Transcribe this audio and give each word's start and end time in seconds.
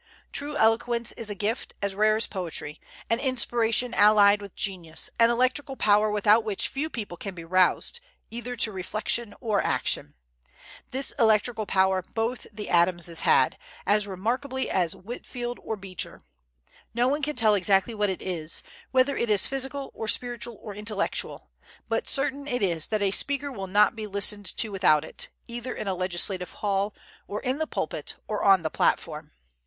True 0.31 0.57
eloquence 0.57 1.11
is 1.11 1.29
a 1.29 1.35
gift, 1.35 1.75
as 1.79 1.93
rare 1.93 2.15
as 2.17 2.25
poetry; 2.25 2.81
an 3.07 3.19
inspiration 3.19 3.93
allied 3.93 4.41
with 4.41 4.55
genius; 4.55 5.11
an 5.19 5.29
electrical 5.29 5.75
power 5.75 6.09
without 6.09 6.43
which 6.43 6.69
few 6.69 6.89
people 6.89 7.15
can 7.17 7.35
be 7.35 7.43
roused, 7.43 7.99
either 8.31 8.55
to 8.55 8.71
reflection 8.71 9.35
or 9.39 9.61
action. 9.61 10.15
This 10.89 11.13
electrical 11.19 11.67
power 11.67 12.01
both 12.01 12.47
the 12.51 12.67
Adamses 12.71 13.21
had, 13.21 13.59
as 13.85 14.07
remarkably 14.07 14.71
as 14.71 14.95
Whitefield 14.95 15.59
or 15.61 15.75
Beecher. 15.75 16.23
No 16.95 17.07
one 17.07 17.21
can 17.21 17.35
tell 17.35 17.53
exactly 17.53 17.93
what 17.93 18.09
it 18.09 18.23
is, 18.23 18.63
whether 18.89 19.15
it 19.15 19.29
is 19.29 19.45
physical, 19.45 19.91
or 19.93 20.07
spiritual, 20.07 20.57
or 20.63 20.73
intellectual; 20.73 21.51
but 21.87 22.09
certain 22.09 22.47
it 22.47 22.63
is 22.63 22.87
that 22.87 23.03
a 23.03 23.11
speaker 23.11 23.51
will 23.51 23.67
not 23.67 23.95
be 23.95 24.07
listened 24.07 24.47
to 24.57 24.69
without 24.69 25.05
it, 25.05 25.29
either 25.47 25.75
in 25.75 25.87
a 25.87 25.93
legislative 25.93 26.53
hall, 26.53 26.95
or 27.27 27.39
in 27.41 27.59
the 27.59 27.67
pulpit, 27.67 28.15
or 28.27 28.43
on 28.43 28.63
the 28.63 28.71
platform. 28.71 29.31